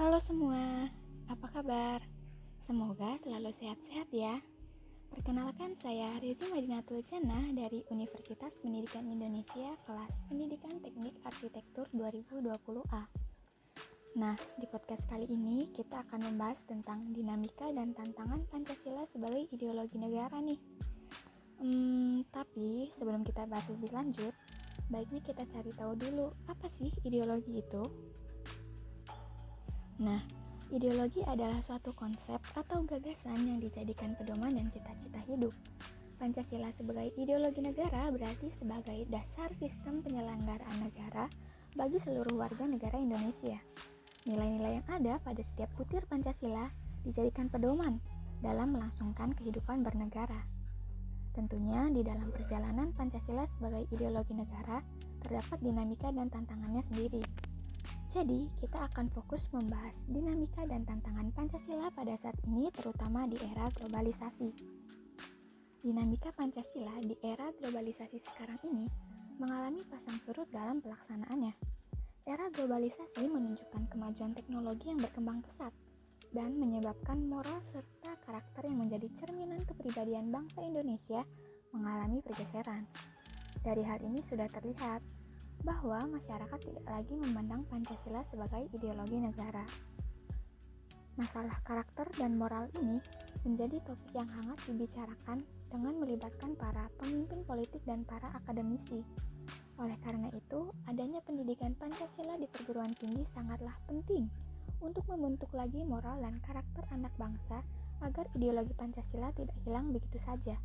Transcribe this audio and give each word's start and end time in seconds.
Halo 0.00 0.16
semua, 0.24 0.88
apa 1.28 1.44
kabar? 1.52 2.00
Semoga 2.64 3.20
selalu 3.20 3.52
sehat-sehat 3.60 4.08
ya. 4.08 4.40
Perkenalkan 5.12 5.76
saya 5.76 6.16
Rizi 6.24 6.48
Madinatul 6.48 7.04
Jannah 7.04 7.44
dari 7.52 7.84
Universitas 7.92 8.48
Pendidikan 8.64 9.04
Indonesia 9.04 9.76
kelas 9.84 10.08
Pendidikan 10.32 10.80
Teknik 10.80 11.12
Arsitektur 11.20 11.84
2020A. 11.92 13.12
Nah, 14.16 14.40
di 14.56 14.64
podcast 14.72 15.04
kali 15.04 15.28
ini 15.28 15.68
kita 15.76 16.00
akan 16.08 16.32
membahas 16.32 16.56
tentang 16.64 17.04
dinamika 17.12 17.68
dan 17.68 17.92
tantangan 17.92 18.40
Pancasila 18.48 19.04
sebagai 19.12 19.52
ideologi 19.52 20.00
negara 20.00 20.40
nih. 20.40 20.60
Hmm, 21.60 22.24
tapi 22.32 22.88
sebelum 22.96 23.20
kita 23.20 23.44
bahas 23.44 23.68
lebih 23.68 23.92
lanjut, 23.92 24.32
baiknya 24.88 25.20
kita 25.20 25.44
cari 25.44 25.76
tahu 25.76 25.92
dulu 25.92 26.32
apa 26.48 26.72
sih 26.80 26.88
ideologi 27.04 27.60
itu. 27.60 27.84
Nah, 30.00 30.24
ideologi 30.72 31.20
adalah 31.28 31.60
suatu 31.60 31.92
konsep 31.92 32.40
atau 32.56 32.80
gagasan 32.88 33.36
yang 33.44 33.60
dijadikan 33.60 34.16
pedoman 34.16 34.56
dan 34.56 34.72
cita-cita 34.72 35.20
hidup. 35.28 35.52
Pancasila 36.16 36.72
sebagai 36.72 37.12
ideologi 37.20 37.60
negara 37.60 38.08
berarti 38.08 38.48
sebagai 38.56 39.04
dasar 39.12 39.52
sistem 39.60 40.00
penyelenggaraan 40.00 40.78
negara 40.80 41.28
bagi 41.76 42.00
seluruh 42.00 42.32
warga 42.32 42.64
negara 42.64 42.96
Indonesia. 42.96 43.60
Nilai-nilai 44.24 44.80
yang 44.80 44.88
ada 44.88 45.20
pada 45.20 45.40
setiap 45.44 45.68
butir 45.76 46.00
Pancasila 46.08 46.72
dijadikan 47.04 47.52
pedoman 47.52 48.00
dalam 48.40 48.72
melangsungkan 48.72 49.36
kehidupan 49.36 49.84
bernegara. 49.84 50.44
Tentunya 51.36 51.92
di 51.92 52.00
dalam 52.00 52.32
perjalanan 52.32 52.96
Pancasila 52.96 53.44
sebagai 53.52 53.84
ideologi 53.92 54.32
negara 54.32 54.80
terdapat 55.20 55.60
dinamika 55.60 56.08
dan 56.08 56.32
tantangannya 56.32 56.84
sendiri. 56.88 57.49
Jadi, 58.10 58.50
kita 58.58 58.90
akan 58.90 59.06
fokus 59.14 59.46
membahas 59.54 59.94
dinamika 60.10 60.66
dan 60.66 60.82
tantangan 60.82 61.30
Pancasila 61.30 61.94
pada 61.94 62.18
saat 62.18 62.34
ini 62.42 62.66
terutama 62.74 63.30
di 63.30 63.38
era 63.38 63.70
globalisasi. 63.78 64.50
Dinamika 65.86 66.34
Pancasila 66.34 66.98
di 67.06 67.14
era 67.22 67.54
globalisasi 67.62 68.18
sekarang 68.18 68.58
ini 68.66 68.90
mengalami 69.38 69.86
pasang 69.86 70.18
surut 70.26 70.50
dalam 70.50 70.82
pelaksanaannya. 70.82 71.54
Era 72.26 72.50
globalisasi 72.50 73.30
menunjukkan 73.30 73.86
kemajuan 73.94 74.34
teknologi 74.34 74.90
yang 74.90 74.98
berkembang 74.98 75.46
pesat 75.46 75.70
dan 76.34 76.58
menyebabkan 76.58 77.22
moral 77.30 77.62
serta 77.70 78.18
karakter 78.26 78.66
yang 78.66 78.90
menjadi 78.90 79.06
cerminan 79.22 79.62
kepribadian 79.62 80.34
bangsa 80.34 80.66
Indonesia 80.66 81.22
mengalami 81.70 82.18
pergeseran. 82.26 82.90
Dari 83.62 83.86
hal 83.86 84.02
ini 84.02 84.18
sudah 84.26 84.50
terlihat 84.50 84.98
bahwa 85.60 86.08
masyarakat 86.08 86.60
tidak 86.60 86.86
lagi 86.88 87.14
memandang 87.16 87.62
Pancasila 87.68 88.24
sebagai 88.32 88.68
ideologi 88.72 89.18
negara. 89.20 89.64
Masalah 91.20 91.60
karakter 91.68 92.08
dan 92.16 92.40
moral 92.40 92.72
ini 92.80 92.96
menjadi 93.44 93.76
topik 93.84 94.10
yang 94.16 94.30
hangat 94.40 94.56
dibicarakan 94.64 95.44
dengan 95.68 95.94
melibatkan 96.00 96.56
para 96.56 96.88
pemimpin 96.96 97.44
politik 97.44 97.84
dan 97.84 98.08
para 98.08 98.32
akademisi. 98.32 99.04
Oleh 99.80 99.96
karena 100.00 100.28
itu, 100.32 100.72
adanya 100.88 101.20
pendidikan 101.24 101.76
Pancasila 101.76 102.40
di 102.40 102.48
perguruan 102.48 102.92
tinggi 102.96 103.24
sangatlah 103.36 103.76
penting 103.84 104.28
untuk 104.80 105.04
membentuk 105.12 105.52
lagi 105.52 105.84
moral 105.84 106.20
dan 106.24 106.40
karakter 106.44 106.84
anak 106.92 107.12
bangsa 107.20 107.60
agar 108.00 108.24
ideologi 108.32 108.72
Pancasila 108.76 109.28
tidak 109.36 109.56
hilang 109.64 109.92
begitu 109.92 110.16
saja. 110.24 110.56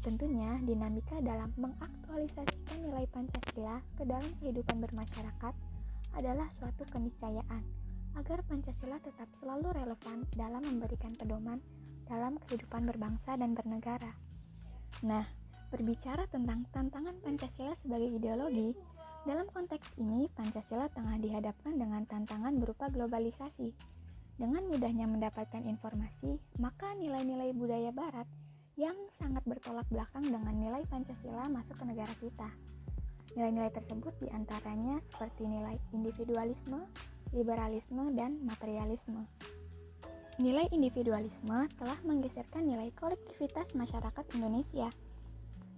Tentunya, 0.00 0.56
dinamika 0.64 1.20
dalam 1.20 1.52
mengaktualisasikan 1.60 2.78
nilai 2.80 3.04
Pancasila 3.12 3.84
ke 4.00 4.08
dalam 4.08 4.32
kehidupan 4.40 4.80
bermasyarakat 4.80 5.54
adalah 6.16 6.48
suatu 6.56 6.88
keniscayaan 6.88 7.60
agar 8.16 8.40
Pancasila 8.48 8.96
tetap 9.04 9.28
selalu 9.44 9.76
relevan 9.76 10.24
dalam 10.34 10.64
memberikan 10.64 11.12
pedoman 11.20 11.60
dalam 12.08 12.40
kehidupan 12.48 12.88
berbangsa 12.88 13.36
dan 13.36 13.52
bernegara. 13.52 14.16
Nah, 15.04 15.28
berbicara 15.68 16.24
tentang 16.32 16.64
tantangan 16.72 17.14
Pancasila 17.20 17.76
sebagai 17.78 18.10
ideologi, 18.16 18.74
dalam 19.28 19.46
konteks 19.52 20.00
ini 20.00 20.32
Pancasila 20.32 20.88
tengah 20.96 21.20
dihadapkan 21.20 21.76
dengan 21.76 22.08
tantangan 22.08 22.56
berupa 22.56 22.88
globalisasi. 22.88 23.76
Dengan 24.40 24.64
mudahnya 24.64 25.04
mendapatkan 25.04 25.60
informasi, 25.68 26.40
maka 26.56 26.96
nilai-nilai 26.96 27.52
budaya 27.52 27.92
barat 27.92 28.24
yang 28.80 28.96
sangat 29.20 29.44
bertolak 29.44 29.84
belakang 29.92 30.24
dengan 30.24 30.56
nilai 30.56 30.80
Pancasila 30.88 31.52
masuk 31.52 31.76
ke 31.76 31.84
negara 31.84 32.14
kita. 32.16 32.48
Nilai-nilai 33.36 33.68
tersebut 33.76 34.16
di 34.24 34.32
antaranya 34.32 35.04
seperti 35.12 35.44
nilai 35.44 35.76
individualisme, 35.92 36.88
liberalisme, 37.36 38.16
dan 38.16 38.40
materialisme. 38.40 39.28
Nilai 40.40 40.64
individualisme 40.72 41.68
telah 41.76 42.00
menggeserkan 42.08 42.64
nilai 42.64 42.88
kolektivitas 42.96 43.76
masyarakat 43.76 44.24
Indonesia. 44.40 44.88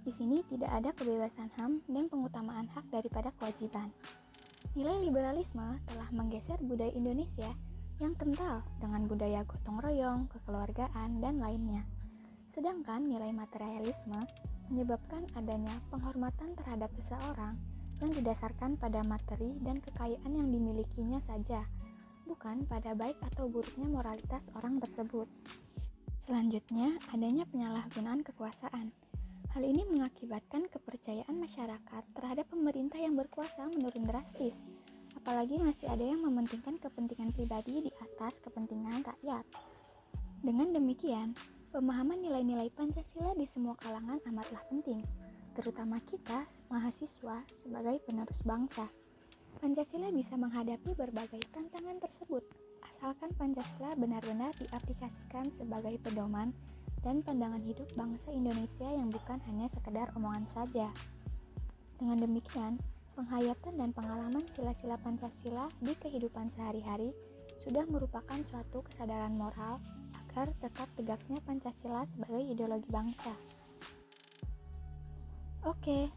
Di 0.07 0.15
sini 0.15 0.47
tidak 0.47 0.71
ada 0.71 0.95
kebebasan 0.95 1.51
HAM 1.59 1.83
dan 1.91 2.07
pengutamaan 2.07 2.71
hak 2.71 2.87
daripada 2.95 3.35
kewajiban. 3.43 3.91
Nilai 4.79 5.11
liberalisme 5.11 5.83
telah 5.91 6.09
menggeser 6.15 6.63
budaya 6.63 6.95
Indonesia 6.95 7.51
yang 7.99 8.15
kental 8.15 8.63
dengan 8.79 9.11
budaya 9.11 9.43
gotong 9.43 9.83
royong, 9.83 10.31
kekeluargaan, 10.31 11.19
dan 11.19 11.43
lainnya. 11.43 11.83
Sedangkan 12.53 13.09
nilai 13.09 13.33
materialisme 13.33 14.29
menyebabkan 14.69 15.25
adanya 15.37 15.73
penghormatan 15.89 16.53
terhadap 16.57 16.93
seseorang 17.01 17.57
yang 18.05 18.13
didasarkan 18.13 18.77
pada 18.77 19.01
materi 19.01 19.57
dan 19.65 19.81
kekayaan 19.81 20.33
yang 20.33 20.49
dimilikinya 20.53 21.21
saja, 21.25 21.65
bukan 22.29 22.65
pada 22.69 22.93
baik 22.93 23.17
atau 23.33 23.49
buruknya 23.49 23.89
moralitas 23.89 24.43
orang 24.57 24.77
tersebut. 24.81 25.29
Selanjutnya, 26.29 26.99
adanya 27.11 27.49
penyalahgunaan 27.49 28.23
kekuasaan. 28.23 28.95
Hal 29.53 29.63
ini 29.69 29.85
mengakibatkan 29.85 30.65
kepercayaan 30.73 31.37
masyarakat 31.37 32.03
terhadap 32.17 32.49
pemerintah 32.49 32.97
yang 32.97 33.13
berkuasa 33.13 33.69
menurun 33.69 34.09
drastis, 34.09 34.57
apalagi 35.13 35.61
masih 35.61 35.93
ada 35.93 36.01
yang 36.01 36.25
mementingkan 36.25 36.81
kepentingan 36.81 37.37
pribadi 37.37 37.85
di 37.85 37.93
atas 38.01 38.33
kepentingan 38.41 39.05
rakyat. 39.05 39.45
Dengan 40.43 40.75
demikian, 40.75 41.37
Pemahaman 41.73 42.21
nilai-nilai 42.21 42.69
Pancasila 42.77 43.33
di 43.33 43.49
semua 43.49 43.73
kalangan 43.81 44.21
amatlah 44.29 44.61
penting, 44.69 45.01
terutama 45.57 45.97
kita, 46.05 46.45
mahasiswa, 46.69 47.41
sebagai 47.65 47.97
penerus 48.05 48.37
bangsa. 48.45 48.93
Pancasila 49.57 50.13
bisa 50.13 50.37
menghadapi 50.37 50.93
berbagai 50.93 51.41
tantangan 51.49 51.97
tersebut, 51.97 52.45
asalkan 52.85 53.33
Pancasila 53.41 53.97
benar-benar 53.97 54.53
diaplikasikan 54.61 55.49
sebagai 55.57 55.97
pedoman 56.05 56.53
dan 57.01 57.25
pandangan 57.25 57.65
hidup 57.65 57.89
bangsa 57.97 58.29
Indonesia 58.37 58.89
yang 58.93 59.09
bukan 59.09 59.41
hanya 59.49 59.73
sekedar 59.73 60.13
omongan 60.13 60.45
saja. 60.53 60.93
Dengan 61.97 62.21
demikian, 62.21 62.77
penghayatan 63.17 63.81
dan 63.81 63.97
pengalaman 63.97 64.45
sila-sila 64.53 65.01
Pancasila 65.01 65.73
di 65.81 65.97
kehidupan 65.97 66.53
sehari-hari 66.53 67.17
sudah 67.65 67.89
merupakan 67.89 68.45
suatu 68.53 68.85
kesadaran 68.93 69.41
moral 69.41 69.81
agar 70.33 70.49
tetap 70.65 70.89
tegaknya 70.97 71.37
Pancasila 71.45 72.09
sebagai 72.17 72.41
ideologi 72.57 72.89
bangsa. 72.89 73.37
Oke, 75.69 76.09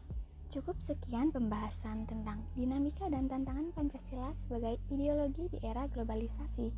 cukup 0.48 0.72
sekian 0.88 1.28
pembahasan 1.36 2.08
tentang 2.08 2.40
dinamika 2.56 3.12
dan 3.12 3.28
tantangan 3.28 3.68
Pancasila 3.76 4.32
sebagai 4.48 4.80
ideologi 4.88 5.52
di 5.52 5.60
era 5.60 5.84
globalisasi. 5.92 6.72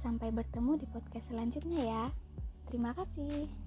Sampai 0.00 0.32
bertemu 0.32 0.80
di 0.80 0.88
podcast 0.88 1.28
selanjutnya 1.28 1.80
ya. 1.84 2.04
Terima 2.72 2.96
kasih. 2.96 3.63